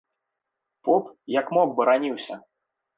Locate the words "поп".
0.89-1.03